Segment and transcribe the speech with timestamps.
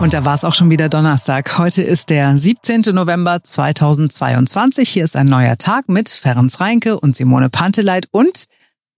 [0.00, 1.58] Und da war es auch schon wieder Donnerstag.
[1.58, 2.80] Heute ist der 17.
[2.92, 4.88] November 2022.
[4.88, 8.46] Hier ist ein neuer Tag mit Ferenc Reinke und Simone Panteleit und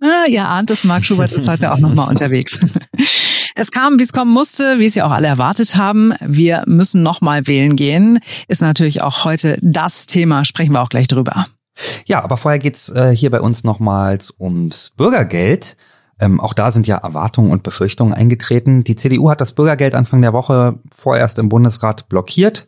[0.02, 2.58] Ah, ihr ahnt es, Marc Schubert ist heute auch nochmal unterwegs.
[3.56, 6.12] Es kam, wie es kommen musste, wie es ja auch alle erwartet haben.
[6.20, 8.18] Wir müssen nochmal wählen gehen.
[8.48, 11.44] Ist natürlich auch heute das Thema, sprechen wir auch gleich drüber.
[12.04, 15.76] Ja, aber vorher geht's äh, hier bei uns nochmals ums Bürgergeld.
[16.20, 18.84] Ähm, auch da sind ja Erwartungen und Befürchtungen eingetreten.
[18.84, 22.66] Die CDU hat das Bürgergeld Anfang der Woche vorerst im Bundesrat blockiert.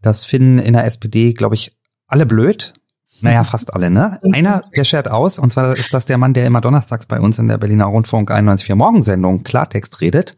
[0.00, 1.72] Das finden in der SPD, glaube ich,
[2.06, 2.72] alle blöd.
[3.20, 4.20] Naja, fast alle, ne?
[4.32, 7.38] Einer, der schert aus, und zwar ist das der Mann, der immer donnerstags bei uns
[7.38, 10.36] in der Berliner Rundfunk 91.4 Morgensendung Klartext redet.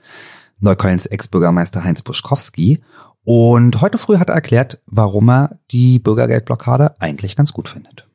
[0.58, 2.82] Neuköllns Ex-Bürgermeister Heinz Buschkowski.
[3.22, 8.09] Und heute früh hat er erklärt, warum er die Bürgergeldblockade eigentlich ganz gut findet.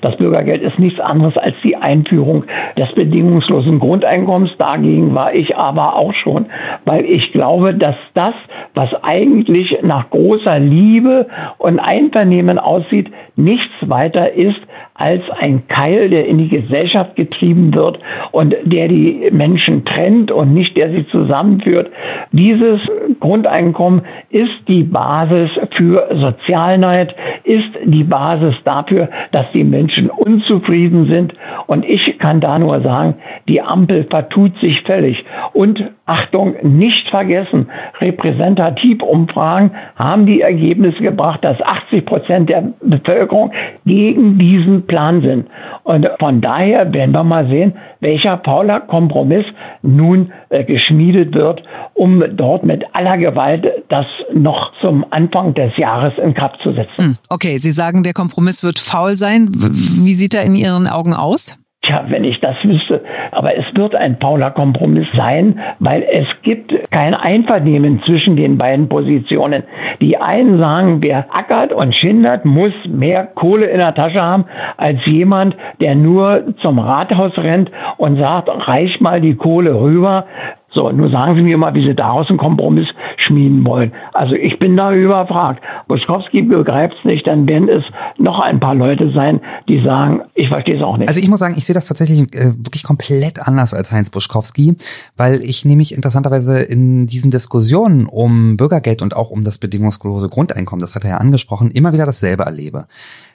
[0.00, 2.44] Das Bürgergeld ist nichts anderes als die Einführung
[2.76, 4.50] des bedingungslosen Grundeinkommens.
[4.58, 6.46] Dagegen war ich aber auch schon,
[6.84, 8.34] weil ich glaube, dass das,
[8.74, 14.60] was eigentlich nach großer Liebe und Einvernehmen aussieht, nichts weiter ist
[14.94, 17.98] als ein Keil, der in die Gesellschaft getrieben wird
[18.32, 21.90] und der die Menschen trennt und nicht der sie zusammenführt.
[22.32, 22.80] Dieses
[23.18, 31.34] Grundeinkommen ist die Basis für Sozialneid, ist die Basis dafür, dass die Menschen unzufrieden sind.
[31.66, 33.14] Und ich kann da nur sagen,
[33.48, 35.24] die Ampel vertut sich völlig.
[35.52, 43.52] Und Achtung, nicht vergessen, Repräsentativumfragen haben die Ergebnisse gebracht, dass 80 Prozent der Bevölkerung
[43.86, 45.46] gegen diesen Plan sind.
[45.84, 49.46] Und von daher werden wir mal sehen, welcher Paula Kompromiss
[49.82, 51.62] nun äh, geschmiedet wird,
[51.94, 56.96] um dort mit aller Gewalt das noch zum Anfang des Jahres in Kraft zu setzen.
[56.96, 59.48] Hm, okay, Sie sagen, der Kompromiss wird faul sein.
[59.52, 61.59] Wie sieht er in Ihren Augen aus?
[61.90, 63.02] Tja, wenn ich das wüsste.
[63.32, 69.64] Aber es wird ein Paula-Kompromiss sein, weil es gibt kein Einvernehmen zwischen den beiden Positionen.
[70.00, 74.44] Die einen sagen, wer ackert und schindert, muss mehr Kohle in der Tasche haben
[74.76, 80.26] als jemand, der nur zum Rathaus rennt und sagt, reich mal die Kohle rüber.
[80.72, 83.92] So, nur sagen Sie mir mal, wie Sie daraus einen Kompromiss schmieden wollen.
[84.12, 85.62] Also ich bin da überfragt.
[85.88, 87.84] Buschkowski begreift es nicht, dann werden es
[88.18, 91.08] noch ein paar Leute sein, die sagen, ich verstehe es auch nicht.
[91.08, 94.76] Also ich muss sagen, ich sehe das tatsächlich äh, wirklich komplett anders als Heinz Buschkowski,
[95.16, 100.80] weil ich nämlich interessanterweise in diesen Diskussionen um Bürgergeld und auch um das bedingungslose Grundeinkommen,
[100.80, 102.86] das hat er ja angesprochen, immer wieder dasselbe erlebe.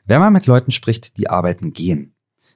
[0.06, 2.15] Wenn man mit Leuten spricht, die arbeiten gehen,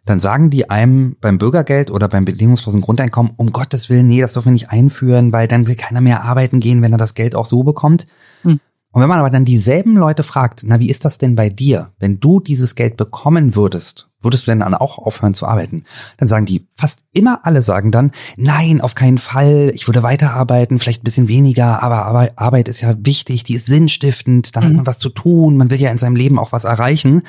[0.09, 4.33] dann sagen die einem beim Bürgergeld oder beim bedingungslosen Grundeinkommen, um Gottes Willen, nee, das
[4.33, 7.35] dürfen wir nicht einführen, weil dann will keiner mehr arbeiten gehen, wenn er das Geld
[7.35, 8.07] auch so bekommt.
[8.41, 8.59] Hm.
[8.91, 11.91] Und wenn man aber dann dieselben Leute fragt, na, wie ist das denn bei dir?
[11.99, 15.83] Wenn du dieses Geld bekommen würdest, würdest du denn dann auch aufhören zu arbeiten?
[16.17, 20.79] Dann sagen die, fast immer alle sagen dann, nein, auf keinen Fall, ich würde weiterarbeiten,
[20.79, 24.67] vielleicht ein bisschen weniger, aber Arbeit ist ja wichtig, die ist sinnstiftend, dann mhm.
[24.69, 27.21] hat man was zu tun, man will ja in seinem Leben auch was erreichen.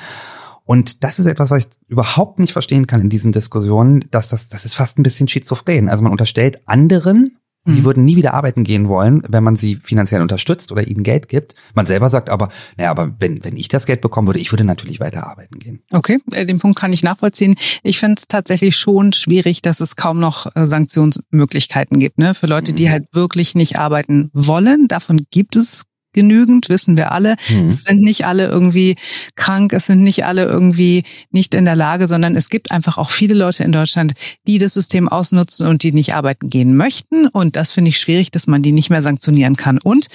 [0.71, 4.47] Und das ist etwas, was ich überhaupt nicht verstehen kann in diesen Diskussionen, dass das,
[4.47, 5.89] das ist fast ein bisschen schizophren.
[5.89, 7.83] Also man unterstellt anderen, Sie mhm.
[7.83, 11.55] würden nie wieder arbeiten gehen wollen, wenn man sie finanziell unterstützt oder ihnen Geld gibt.
[11.75, 14.63] Man selber sagt aber, naja, aber wenn, wenn ich das Geld bekommen würde, ich würde
[14.63, 15.83] natürlich weiter arbeiten gehen.
[15.91, 17.55] Okay, äh, den Punkt kann ich nachvollziehen.
[17.83, 22.17] Ich finde es tatsächlich schon schwierig, dass es kaum noch äh, Sanktionsmöglichkeiten gibt.
[22.17, 22.33] Ne?
[22.33, 22.91] Für Leute, die mhm.
[22.91, 24.87] halt wirklich nicht arbeiten wollen.
[24.87, 25.83] Davon gibt es
[26.13, 27.35] genügend, wissen wir alle.
[27.49, 27.69] Mhm.
[27.69, 28.95] Es sind nicht alle irgendwie
[29.35, 33.09] krank, es sind nicht alle irgendwie nicht in der Lage, sondern es gibt einfach auch
[33.09, 34.13] viele Leute in Deutschland,
[34.47, 37.27] die das System ausnutzen und die nicht arbeiten gehen möchten.
[37.27, 39.77] Und das finde ich schwierig, dass man die nicht mehr sanktionieren kann.
[39.77, 40.07] Und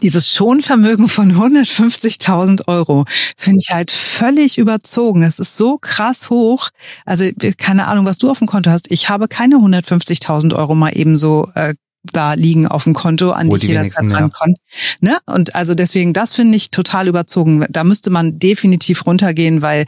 [0.00, 3.04] dieses Schonvermögen von 150.000 Euro
[3.36, 5.20] finde ich halt völlig überzogen.
[5.20, 6.70] Das ist so krass hoch.
[7.04, 8.90] Also keine Ahnung, was du auf dem Konto hast.
[8.90, 11.74] Ich habe keine 150.000 Euro mal eben so äh,
[12.10, 14.54] da liegen auf dem Konto, an Wohl die ich jederzeit rankomme.
[15.00, 15.18] Ne?
[15.26, 17.64] Und also deswegen, das finde ich total überzogen.
[17.70, 19.84] Da müsste man definitiv runtergehen, weil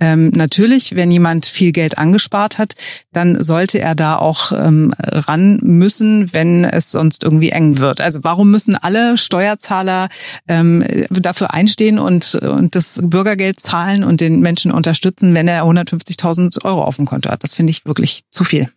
[0.00, 2.74] ähm, natürlich, wenn jemand viel Geld angespart hat,
[3.12, 8.00] dann sollte er da auch ähm, ran müssen, wenn es sonst irgendwie eng wird.
[8.00, 10.08] Also warum müssen alle Steuerzahler
[10.46, 16.64] ähm, dafür einstehen und, und das Bürgergeld zahlen und den Menschen unterstützen, wenn er 150.000
[16.64, 17.42] Euro auf dem Konto hat?
[17.42, 18.68] Das finde ich wirklich zu viel.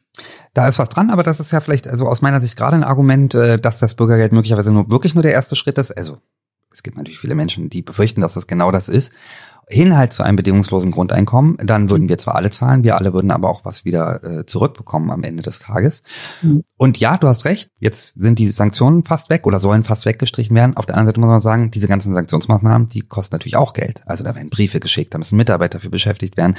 [0.53, 2.83] Da ist was dran, aber das ist ja vielleicht also aus meiner Sicht gerade ein
[2.83, 5.91] Argument, äh, dass das Bürgergeld möglicherweise nur wirklich nur der erste Schritt ist.
[5.91, 6.17] Also
[6.71, 9.13] es gibt natürlich viele Menschen, die befürchten, dass das genau das ist.
[9.67, 13.31] Hin halt zu einem bedingungslosen Grundeinkommen, dann würden wir zwar alle zahlen, wir alle würden
[13.31, 16.03] aber auch was wieder äh, zurückbekommen am Ende des Tages.
[16.41, 16.63] Mhm.
[16.75, 20.55] Und ja, du hast recht, jetzt sind die Sanktionen fast weg oder sollen fast weggestrichen
[20.55, 20.75] werden.
[20.75, 24.01] Auf der anderen Seite muss man sagen, diese ganzen Sanktionsmaßnahmen, die kosten natürlich auch Geld.
[24.05, 26.55] Also da werden Briefe geschickt, da müssen Mitarbeiter für beschäftigt werden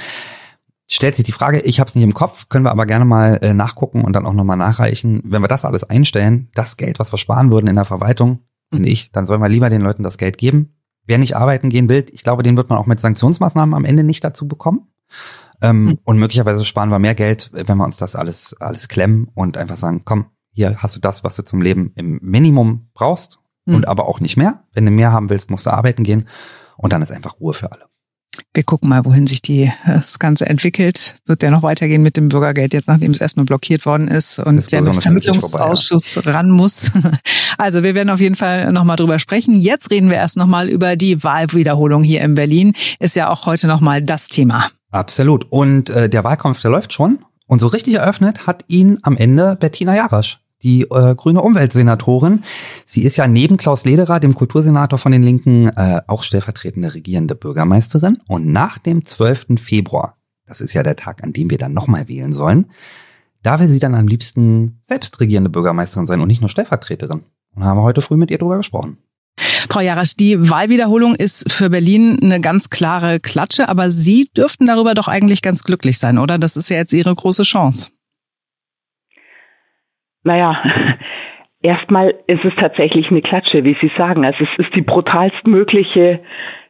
[0.93, 3.39] stellt sich die Frage, ich habe es nicht im Kopf, können wir aber gerne mal
[3.41, 5.21] äh, nachgucken und dann auch nochmal nachreichen.
[5.25, 8.39] Wenn wir das alles einstellen, das Geld, was wir sparen würden in der Verwaltung,
[8.71, 10.75] finde ich, dann sollen wir lieber den Leuten das Geld geben.
[11.05, 14.03] Wer nicht arbeiten gehen will, ich glaube, den wird man auch mit Sanktionsmaßnahmen am Ende
[14.03, 14.87] nicht dazu bekommen.
[15.61, 15.99] Ähm, mhm.
[16.03, 19.77] Und möglicherweise sparen wir mehr Geld, wenn wir uns das alles, alles klemmen und einfach
[19.77, 23.75] sagen, komm, hier hast du das, was du zum Leben im Minimum brauchst mhm.
[23.75, 24.63] und aber auch nicht mehr.
[24.73, 26.27] Wenn du mehr haben willst, musst du arbeiten gehen
[26.77, 27.85] und dann ist einfach Ruhe für alle.
[28.53, 31.15] Wir gucken mal, wohin sich die, das Ganze entwickelt.
[31.25, 34.71] Wird der noch weitergehen mit dem Bürgergeld jetzt, nachdem es erstmal blockiert worden ist und
[34.71, 36.37] der Vermittlungsausschuss vorbei, ja.
[36.37, 36.91] ran muss.
[37.59, 39.53] Also wir werden auf jeden Fall nochmal drüber sprechen.
[39.53, 42.73] Jetzt reden wir erst nochmal über die Wahlwiederholung hier in Berlin.
[42.99, 44.69] Ist ja auch heute nochmal das Thema.
[44.89, 45.45] Absolut.
[45.51, 47.19] Und äh, der Wahlkampf, der läuft schon.
[47.45, 52.41] Und so richtig eröffnet hat ihn am Ende Bettina Jarasch die äh, grüne Umweltsenatorin.
[52.85, 57.35] Sie ist ja neben Klaus Lederer, dem Kultursenator von den Linken, äh, auch stellvertretende regierende
[57.35, 58.17] Bürgermeisterin.
[58.27, 59.59] Und nach dem 12.
[59.61, 60.17] Februar,
[60.47, 62.67] das ist ja der Tag, an dem wir dann nochmal wählen sollen,
[63.43, 67.23] da will sie dann am liebsten selbst regierende Bürgermeisterin sein und nicht nur Stellvertreterin.
[67.55, 68.97] Und haben wir heute früh mit ihr darüber gesprochen.
[69.69, 74.93] Frau Jarasch, die Wahlwiederholung ist für Berlin eine ganz klare Klatsche, aber Sie dürften darüber
[74.93, 76.37] doch eigentlich ganz glücklich sein, oder?
[76.37, 77.87] Das ist ja jetzt Ihre große Chance.
[80.23, 80.61] Naja,
[81.61, 84.25] erstmal ist es tatsächlich eine Klatsche, wie Sie sagen.
[84.25, 86.19] Also es ist die brutalstmögliche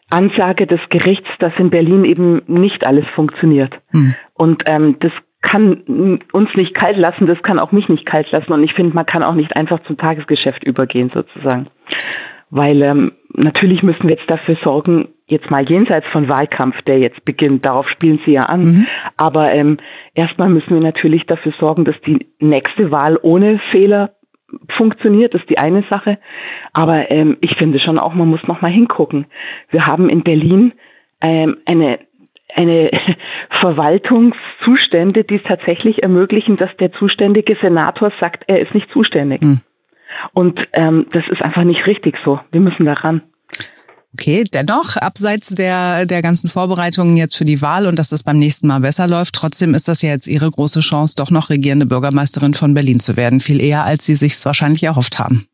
[0.10, 3.80] Ansage des Gerichts, dass in Berlin eben nicht alles funktioniert.
[3.92, 4.16] Mhm.
[4.34, 5.12] Und ähm, das
[5.42, 8.54] kann uns nicht kalt lassen, das kann auch mich nicht kalt lassen.
[8.54, 11.68] Und ich finde, man kann auch nicht einfach zum Tagesgeschäft übergehen, sozusagen.
[12.50, 17.26] Weil ähm, natürlich müssen wir jetzt dafür sorgen, jetzt mal jenseits von Wahlkampf, der jetzt
[17.26, 18.62] beginnt, darauf spielen Sie ja an.
[18.62, 18.88] Mhm.
[19.18, 19.78] Aber ähm,
[20.14, 24.12] erstmal müssen wir natürlich dafür sorgen, dass die nächste Wahl ohne Fehler
[24.70, 26.20] funktioniert, ist die eine Sache.
[26.74, 29.26] Aber ähm, ich finde schon auch, man muss noch mal hingucken.
[29.70, 30.74] Wir haben in Berlin
[31.22, 32.00] ähm, eine
[32.56, 32.92] eine
[33.50, 39.42] Verwaltungszustände, die es tatsächlich ermöglichen, dass der zuständige Senator sagt, er ist nicht zuständig.
[39.42, 39.62] Mhm.
[40.34, 42.40] Und ähm, das ist einfach nicht richtig so.
[42.52, 43.24] Wir müssen daran.
[44.14, 48.38] Okay, dennoch, abseits der, der ganzen Vorbereitungen jetzt für die Wahl und dass das beim
[48.38, 51.88] nächsten Mal besser läuft, trotzdem ist das ja jetzt Ihre große Chance, doch noch regierende
[51.88, 53.40] Bürgermeisterin von Berlin zu werden.
[53.40, 55.48] Viel eher, als Sie sich wahrscheinlich erhofft haben.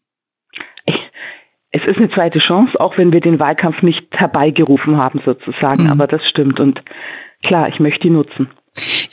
[1.71, 5.83] Es ist eine zweite Chance, auch wenn wir den Wahlkampf nicht herbeigerufen haben, sozusagen.
[5.83, 5.91] Mhm.
[5.91, 6.59] Aber das stimmt.
[6.59, 6.81] Und
[7.43, 8.49] klar, ich möchte die nutzen.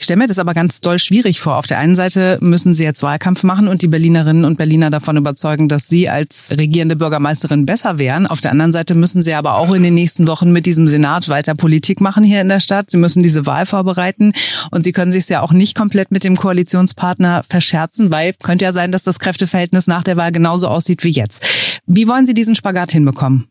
[0.07, 1.57] Stelle mir das aber ganz doll schwierig vor.
[1.57, 5.17] Auf der einen Seite müssen Sie jetzt Wahlkampf machen und die Berlinerinnen und Berliner davon
[5.17, 8.25] überzeugen, dass Sie als regierende Bürgermeisterin besser wären.
[8.25, 11.27] Auf der anderen Seite müssen Sie aber auch in den nächsten Wochen mit diesem Senat
[11.27, 12.89] weiter Politik machen hier in der Stadt.
[12.89, 14.31] Sie müssen diese Wahl vorbereiten
[14.71, 18.71] und Sie können sich ja auch nicht komplett mit dem Koalitionspartner verscherzen, weil könnte ja
[18.71, 21.45] sein, dass das Kräfteverhältnis nach der Wahl genauso aussieht wie jetzt.
[21.85, 23.49] Wie wollen Sie diesen Spagat hinbekommen?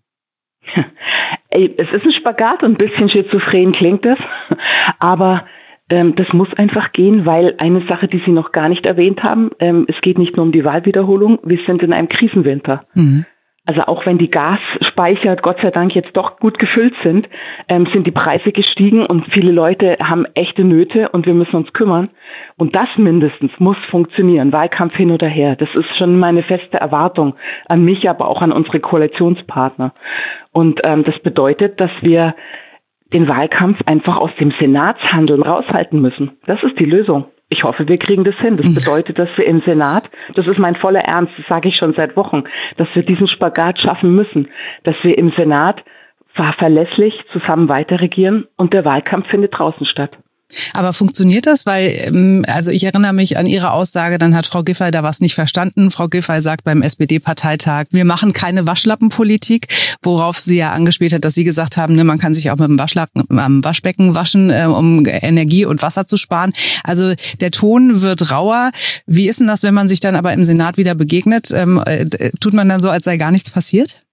[1.50, 4.18] Es ist ein Spagat und ein bisschen schizophren klingt das,
[4.98, 5.46] aber
[5.88, 9.86] das muss einfach gehen, weil eine Sache, die Sie noch gar nicht erwähnt haben, ähm,
[9.88, 12.84] es geht nicht nur um die Wahlwiederholung, wir sind in einem Krisenwinter.
[12.94, 13.24] Mhm.
[13.68, 17.28] Also auch wenn die Gasspeicher Gott sei Dank jetzt doch gut gefüllt sind,
[17.68, 21.72] ähm, sind die Preise gestiegen und viele Leute haben echte Nöte und wir müssen uns
[21.72, 22.08] kümmern.
[22.56, 25.56] Und das mindestens muss funktionieren, Wahlkampf hin oder her.
[25.56, 27.34] Das ist schon meine feste Erwartung
[27.66, 29.92] an mich, aber auch an unsere Koalitionspartner.
[30.52, 32.36] Und ähm, das bedeutet, dass wir
[33.12, 36.32] den Wahlkampf einfach aus dem Senatshandeln raushalten müssen.
[36.46, 37.26] Das ist die Lösung.
[37.48, 38.56] Ich hoffe, wir kriegen das hin.
[38.56, 41.94] Das bedeutet, dass wir im Senat, das ist mein voller Ernst, das sage ich schon
[41.94, 42.44] seit Wochen,
[42.76, 44.48] dass wir diesen Spagat schaffen müssen,
[44.82, 45.84] dass wir im Senat
[46.58, 50.18] verlässlich zusammen weiterregieren und der Wahlkampf findet draußen statt.
[50.74, 51.66] Aber funktioniert das?
[51.66, 55.20] Weil, ähm, also ich erinnere mich an Ihre Aussage, dann hat Frau Giffey da was
[55.20, 55.90] nicht verstanden.
[55.90, 59.66] Frau Giffey sagt beim SPD-Parteitag, wir machen keine Waschlappenpolitik,
[60.02, 62.68] worauf sie ja angespielt hat, dass Sie gesagt haben, ne, man kann sich auch mit
[62.68, 66.52] dem Waschlappen am Waschbecken waschen, äh, um Energie und Wasser zu sparen.
[66.84, 68.70] Also der Ton wird rauer.
[69.06, 71.50] Wie ist denn das, wenn man sich dann aber im Senat wieder begegnet?
[71.50, 72.06] Ähm, äh,
[72.40, 74.05] tut man dann so, als sei gar nichts passiert?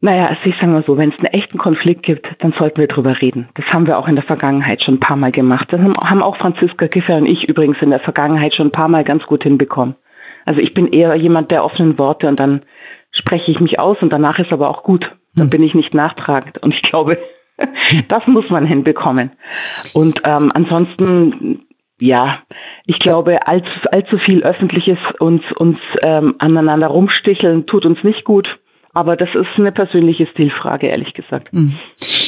[0.00, 2.86] Naja, also ich sage mal so, wenn es einen echten Konflikt gibt, dann sollten wir
[2.86, 3.48] drüber reden.
[3.54, 5.72] Das haben wir auch in der Vergangenheit schon ein paar Mal gemacht.
[5.72, 9.02] Das haben auch Franziska Giffer und ich übrigens in der Vergangenheit schon ein paar Mal
[9.02, 9.96] ganz gut hinbekommen.
[10.44, 12.62] Also ich bin eher jemand der offenen Worte und dann
[13.10, 15.16] spreche ich mich aus und danach ist aber auch gut.
[15.34, 15.50] Dann hm.
[15.50, 16.58] bin ich nicht nachtragend.
[16.58, 17.18] Und ich glaube,
[18.08, 19.32] das muss man hinbekommen.
[19.94, 21.66] Und ähm, ansonsten,
[21.98, 22.38] ja,
[22.86, 28.60] ich glaube, allzu, allzu viel Öffentliches uns, uns ähm, aneinander rumsticheln tut uns nicht gut.
[28.94, 31.52] Aber das ist eine persönliche Stilfrage, ehrlich gesagt.
[31.52, 31.78] Mhm.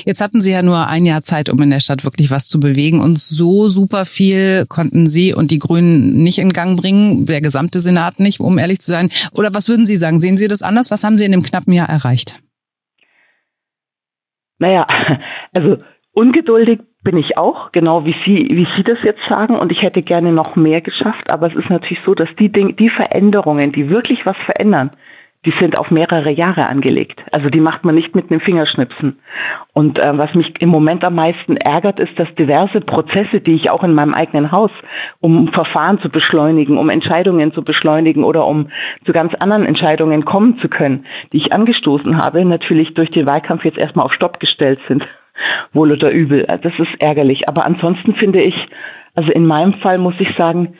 [0.05, 2.61] Jetzt hatten Sie ja nur ein Jahr Zeit, um in der Stadt wirklich was zu
[2.61, 3.01] bewegen.
[3.01, 7.81] Und so super viel konnten Sie und die Grünen nicht in Gang bringen, der gesamte
[7.81, 9.11] Senat nicht, um ehrlich zu sein.
[9.37, 10.21] Oder was würden Sie sagen?
[10.21, 10.91] Sehen Sie das anders?
[10.91, 12.41] Was haben Sie in dem knappen Jahr erreicht?
[14.59, 14.87] Naja,
[15.53, 15.79] also
[16.13, 19.59] ungeduldig bin ich auch, genau wie Sie, wie Sie das jetzt sagen.
[19.59, 21.31] Und ich hätte gerne noch mehr geschafft.
[21.31, 24.91] Aber es ist natürlich so, dass die Dinge, die Veränderungen, die wirklich was verändern,
[25.47, 27.23] die sind auf mehrere Jahre angelegt.
[27.33, 29.19] Also die macht man nicht mit einem Fingerschnipsen.
[29.73, 33.71] Und äh, was mich im Moment am meisten ärgert, ist, dass diverse Prozesse, die ich
[33.71, 34.71] auch in meinem eigenen Haus,
[35.21, 38.69] um Verfahren zu beschleunigen, um Entscheidungen zu beschleunigen oder um
[39.07, 43.65] zu ganz anderen Entscheidungen kommen zu können, die ich angestoßen habe, natürlich durch den Wahlkampf
[43.65, 45.09] jetzt erstmal auf Stopp gestellt sind.
[45.73, 46.47] Wohl oder übel.
[46.63, 47.49] Das ist ärgerlich.
[47.49, 48.69] Aber ansonsten finde ich,
[49.15, 50.75] also in meinem Fall muss ich sagen,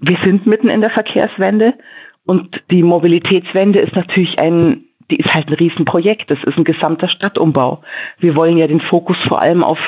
[0.00, 1.74] wir sind mitten in der Verkehrswende
[2.24, 6.30] und die Mobilitätswende ist natürlich ein, die ist halt ein Riesenprojekt.
[6.30, 7.82] Das ist ein gesamter Stadtumbau.
[8.18, 9.78] Wir wollen ja den Fokus vor allem auf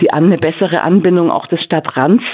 [0.00, 2.24] die eine bessere Anbindung auch des Stadtrands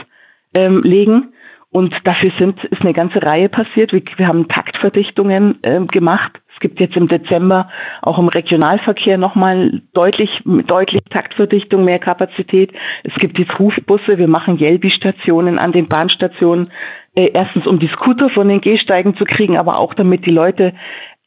[0.54, 1.32] ähm, legen.
[1.70, 3.92] Und dafür sind, ist eine ganze Reihe passiert.
[3.92, 6.32] Wir, wir haben Taktverdichtungen ähm, gemacht.
[6.54, 7.70] Es gibt jetzt im Dezember
[8.02, 12.72] auch im Regionalverkehr nochmal deutlich, deutlich Taktverdichtung, mehr Kapazität.
[13.04, 14.18] Es gibt jetzt Rufbusse.
[14.18, 16.70] Wir machen Jelbi-Stationen an den Bahnstationen
[17.14, 20.74] äh, erstens um die Scooter von den Gehsteigen zu kriegen, aber auch damit die Leute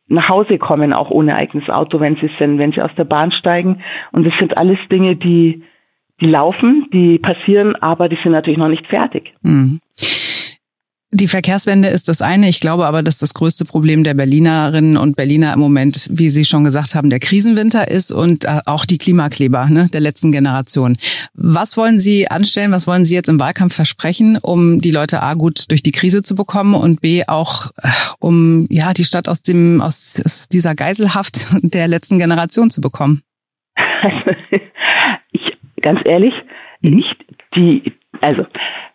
[0.08, 3.32] nach Hause kommen, auch ohne eigenes Auto, wenn sie sind, wenn sie aus der Bahn
[3.32, 3.82] steigen.
[4.12, 5.64] Und das sind alles Dinge, die,
[6.22, 9.34] die laufen, die passieren, aber die sind natürlich noch nicht fertig.
[9.42, 9.80] Mhm.
[11.12, 12.50] Die Verkehrswende ist das eine.
[12.50, 16.46] Ich glaube aber, dass das größte Problem der Berlinerinnen und Berliner im Moment, wie Sie
[16.46, 20.98] schon gesagt haben, der Krisenwinter ist und äh, auch die Klimakleber ne, der letzten Generation.
[21.34, 22.72] Was wollen Sie anstellen?
[22.72, 26.24] Was wollen Sie jetzt im Wahlkampf versprechen, um die Leute A gut durch die Krise
[26.24, 27.88] zu bekommen und B auch äh,
[28.20, 33.22] um ja die Stadt aus dem aus dieser Geiselhaft der letzten Generation zu bekommen?
[35.32, 36.34] ich ganz ehrlich,
[36.82, 36.98] mhm.
[36.98, 37.16] ich
[37.56, 37.94] die
[38.26, 38.44] also,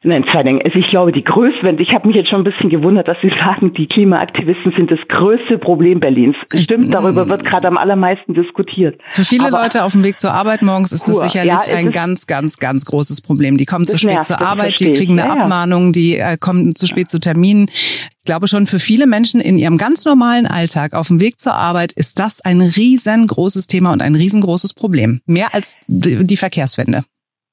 [0.02, 0.64] nein, zwei Dinge.
[0.64, 3.28] Also ich glaube, die größte, ich habe mich jetzt schon ein bisschen gewundert, dass Sie
[3.44, 6.36] sagen, die Klimaaktivisten sind das größte Problem Berlins.
[6.54, 9.00] Stimmt, darüber wird gerade am allermeisten diskutiert.
[9.10, 11.76] Für viele Aber, Leute auf dem Weg zur Arbeit morgens ist das pur, sicherlich ja,
[11.76, 13.56] ein ganz, ganz, ganz großes Problem.
[13.56, 16.74] Die kommen zu spät nervt, zur Arbeit, die kriegen eine ja, Abmahnung, die äh, kommen
[16.74, 17.66] zu spät zu Terminen.
[17.70, 21.54] Ich glaube schon für viele Menschen in ihrem ganz normalen Alltag auf dem Weg zur
[21.54, 25.20] Arbeit ist das ein riesengroßes Thema und ein riesengroßes Problem.
[25.26, 27.04] Mehr als die Verkehrswende.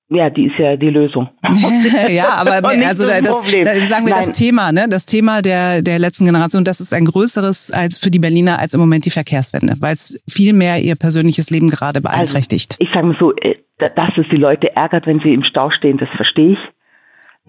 [0.10, 1.30] Ja, die ist ja die Lösung.
[2.10, 4.24] ja, aber also das, das, sagen wir Nein.
[4.26, 8.10] das Thema, ne, das Thema der der letzten Generation, das ist ein größeres als für
[8.10, 12.00] die Berliner als im Moment die Verkehrswende, weil es viel mehr ihr persönliches Leben gerade
[12.00, 12.78] beeinträchtigt.
[12.80, 15.72] Also, ich sage mal so, äh, dass es die Leute ärgert, wenn sie im Stau
[15.72, 16.60] stehen, das verstehe ich.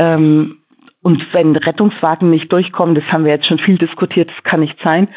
[0.00, 0.58] Ähm,
[1.02, 4.78] und wenn Rettungswagen nicht durchkommen, das haben wir jetzt schon viel diskutiert, das kann nicht
[4.82, 5.08] sein.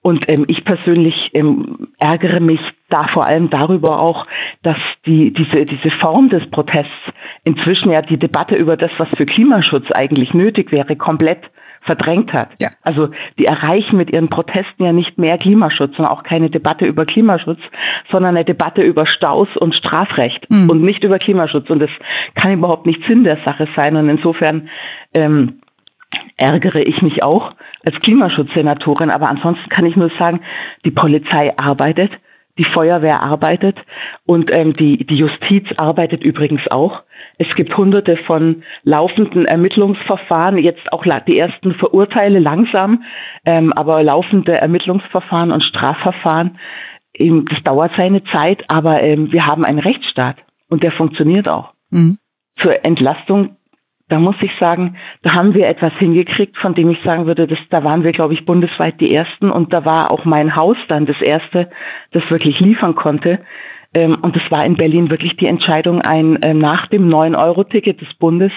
[0.00, 2.60] Und ähm, ich persönlich ähm, ärgere mich
[2.94, 4.24] da vor allem darüber auch,
[4.62, 6.92] dass die, diese, diese Form des Protests
[7.42, 11.40] inzwischen ja die Debatte über das, was für Klimaschutz eigentlich nötig wäre, komplett
[11.80, 12.50] verdrängt hat.
[12.60, 12.68] Ja.
[12.82, 17.04] Also die erreichen mit ihren Protesten ja nicht mehr Klimaschutz und auch keine Debatte über
[17.04, 17.58] Klimaschutz,
[18.12, 20.70] sondern eine Debatte über Staus und Strafrecht mhm.
[20.70, 21.68] und nicht über Klimaschutz.
[21.68, 21.90] Und das
[22.36, 23.96] kann überhaupt nicht Sinn der Sache sein.
[23.96, 24.68] Und insofern
[25.12, 25.58] ähm,
[26.36, 27.52] ärgere ich mich auch
[27.84, 29.10] als Klimaschutzsenatorin.
[29.10, 30.40] Aber ansonsten kann ich nur sagen,
[30.84, 32.12] die Polizei arbeitet,
[32.58, 33.78] die Feuerwehr arbeitet
[34.24, 37.02] und ähm, die, die Justiz arbeitet übrigens auch.
[37.36, 43.02] Es gibt hunderte von laufenden Ermittlungsverfahren, jetzt auch die ersten Verurteile langsam,
[43.44, 46.58] ähm, aber laufende Ermittlungsverfahren und Strafverfahren.
[47.14, 50.36] Ähm, das dauert seine Zeit, aber ähm, wir haben einen Rechtsstaat
[50.68, 51.72] und der funktioniert auch.
[51.90, 52.18] Mhm.
[52.56, 53.56] Zur Entlastung
[54.14, 57.58] da muss ich sagen, da haben wir etwas hingekriegt, von dem ich sagen würde, dass,
[57.70, 61.04] da waren wir, glaube ich, bundesweit die Ersten und da war auch mein Haus dann
[61.04, 61.68] das Erste,
[62.12, 63.40] das wirklich liefern konnte.
[63.92, 68.14] Ähm, und das war in Berlin wirklich die Entscheidung, ein ähm, nach dem 9-Euro-Ticket des
[68.14, 68.52] Bundes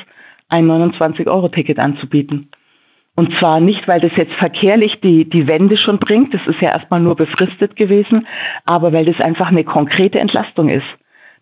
[0.48, 2.52] ein 29-Euro-Ticket anzubieten.
[3.16, 6.70] Und zwar nicht, weil das jetzt verkehrlich die, die Wende schon bringt, das ist ja
[6.70, 8.28] erstmal nur befristet gewesen,
[8.64, 10.86] aber weil das einfach eine konkrete Entlastung ist.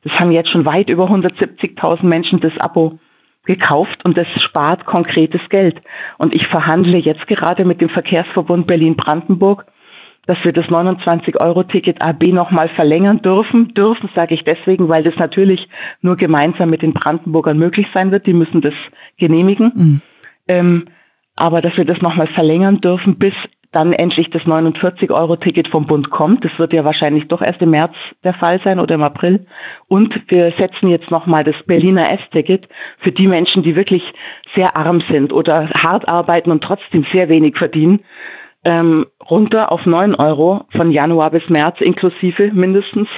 [0.05, 2.97] Das haben jetzt schon weit über 170.000 Menschen das Abo
[3.45, 5.81] gekauft und das spart konkretes Geld.
[6.17, 9.65] Und ich verhandle jetzt gerade mit dem Verkehrsverbund Berlin-Brandenburg,
[10.25, 13.73] dass wir das 29-Euro-Ticket AB nochmal verlängern dürfen.
[13.73, 15.69] Dürfen sage ich deswegen, weil das natürlich
[16.01, 18.25] nur gemeinsam mit den Brandenburgern möglich sein wird.
[18.25, 18.73] Die müssen das
[19.17, 19.71] genehmigen.
[19.75, 20.01] Mhm.
[20.47, 20.85] Ähm,
[21.35, 23.33] aber dass wir das nochmal verlängern dürfen bis
[23.75, 26.45] dann endlich das 49-Euro-Ticket vom Bund kommt.
[26.45, 29.45] Das wird ja wahrscheinlich doch erst im März der Fall sein oder im April.
[29.87, 34.13] Und wir setzen jetzt nochmal das Berliner S-Ticket für die Menschen, die wirklich
[34.55, 37.99] sehr arm sind oder hart arbeiten und trotzdem sehr wenig verdienen,
[38.63, 43.09] ähm, runter auf 9 Euro von Januar bis März inklusive mindestens.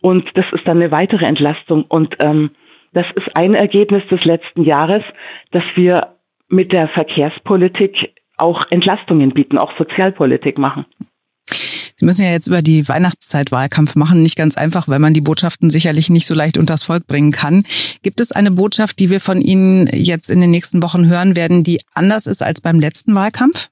[0.00, 1.84] Und das ist dann eine weitere Entlastung.
[1.86, 2.50] Und ähm,
[2.94, 5.02] das ist ein Ergebnis des letzten Jahres,
[5.50, 6.14] dass wir
[6.48, 10.86] mit der Verkehrspolitik auch Entlastungen bieten, auch Sozialpolitik machen.
[12.00, 14.22] Sie müssen ja jetzt über die Weihnachtszeit Wahlkampf machen.
[14.22, 17.64] Nicht ganz einfach, weil man die Botschaften sicherlich nicht so leicht unters Volk bringen kann.
[18.04, 21.64] Gibt es eine Botschaft, die wir von Ihnen jetzt in den nächsten Wochen hören werden,
[21.64, 23.68] die anders ist als beim letzten Wahlkampf?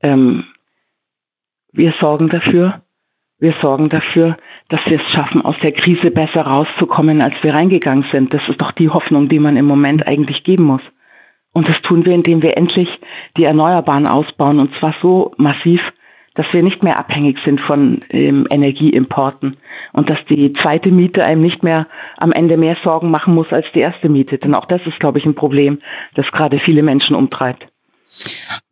[0.00, 0.44] Ähm,
[1.72, 2.85] wir sorgen dafür,
[3.38, 4.36] wir sorgen dafür,
[4.68, 8.32] dass wir es schaffen, aus der Krise besser rauszukommen, als wir reingegangen sind.
[8.32, 10.82] Das ist doch die Hoffnung, die man im Moment eigentlich geben muss.
[11.52, 13.00] Und das tun wir, indem wir endlich
[13.36, 15.80] die Erneuerbaren ausbauen, und zwar so massiv,
[16.34, 19.56] dass wir nicht mehr abhängig sind von ähm, Energieimporten
[19.92, 21.86] und dass die zweite Miete einem nicht mehr
[22.18, 24.36] am Ende mehr Sorgen machen muss als die erste Miete.
[24.36, 25.78] Denn auch das ist, glaube ich, ein Problem,
[26.14, 27.66] das gerade viele Menschen umtreibt.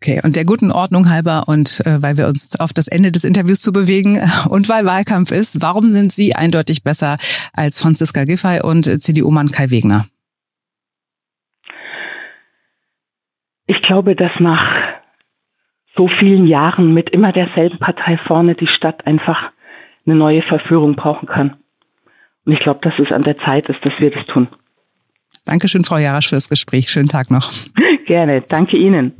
[0.00, 3.24] Okay, und der guten Ordnung halber und äh, weil wir uns auf das Ende des
[3.24, 7.18] Interviews zu bewegen und weil Wahlkampf ist, warum sind Sie eindeutig besser
[7.52, 10.06] als Franziska Giffey und CDU-Mann Kai Wegner?
[13.66, 14.64] Ich glaube, dass nach
[15.96, 19.50] so vielen Jahren mit immer derselben Partei vorne die Stadt einfach
[20.06, 21.56] eine neue Verführung brauchen kann.
[22.44, 24.48] Und ich glaube, dass es an der Zeit ist, dass wir das tun.
[25.44, 26.90] Dankeschön, Frau Jarasch, für das Gespräch.
[26.90, 27.52] Schönen Tag noch.
[28.06, 28.42] Gerne.
[28.42, 29.14] Danke Ihnen.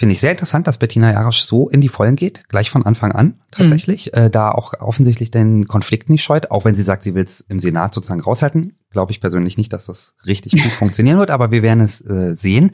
[0.00, 3.12] Finde ich sehr interessant, dass Bettina Jarasch so in die Vollen geht, gleich von Anfang
[3.12, 4.18] an tatsächlich, mhm.
[4.18, 7.42] äh, da auch offensichtlich den Konflikt nicht scheut, auch wenn sie sagt, sie will es
[7.42, 8.78] im Senat sozusagen raushalten.
[8.90, 12.34] Glaube ich persönlich nicht, dass das richtig gut funktionieren wird, aber wir werden es äh,
[12.34, 12.70] sehen.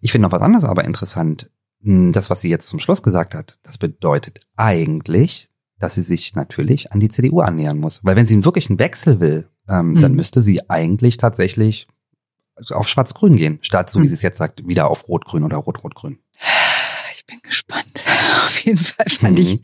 [0.00, 1.50] Ich finde noch was anderes aber interessant.
[1.82, 6.36] Hm, das, was sie jetzt zum Schluss gesagt hat, das bedeutet eigentlich, dass sie sich
[6.36, 8.00] natürlich an die CDU annähern muss.
[8.04, 10.00] Weil wenn sie einen wirklichen Wechsel will, ähm, mhm.
[10.00, 11.88] dann müsste sie eigentlich tatsächlich
[12.70, 14.08] auf Schwarz-Grün gehen, statt, so wie hm.
[14.08, 16.18] sie es jetzt sagt, wieder auf Rot-Grün oder Rot-Rot-Grün.
[17.14, 18.04] Ich bin gespannt.
[18.44, 19.44] Auf jeden Fall fand mhm.
[19.44, 19.60] ich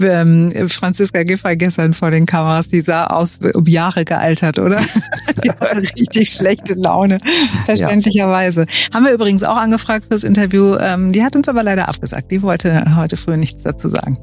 [0.00, 4.80] ähm, Franziska Giffey gestern vor den Kameras, die sah aus um Jahre gealtert, oder?
[5.44, 7.18] die hatte richtig schlechte Laune,
[7.64, 8.60] verständlicherweise.
[8.62, 8.94] Ja.
[8.94, 10.76] Haben wir übrigens auch angefragt fürs Interview.
[10.76, 12.30] Ähm, die hat uns aber leider abgesagt.
[12.30, 14.16] Die wollte heute früh nichts dazu sagen.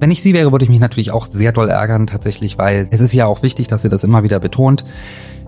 [0.00, 3.00] Wenn ich sie wäre, würde ich mich natürlich auch sehr doll ärgern, tatsächlich, weil es
[3.00, 4.84] ist ja auch wichtig, dass sie das immer wieder betont.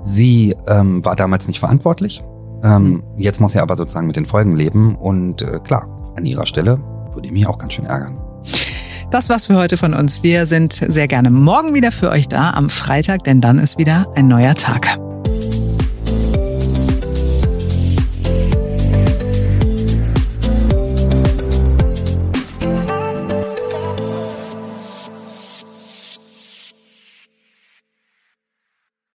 [0.06, 2.22] Sie ähm, war damals nicht verantwortlich.
[2.62, 3.02] Ähm, mhm.
[3.16, 4.94] jetzt muss sie aber sozusagen mit den Folgen leben.
[4.94, 6.78] Und äh, klar, an ihrer Stelle
[7.12, 8.16] würde ich mich auch ganz schön ärgern.
[9.11, 10.22] Das war's für heute von uns.
[10.22, 14.07] Wir sind sehr gerne morgen wieder für euch da am Freitag, denn dann ist wieder
[14.14, 14.98] ein neuer Tag.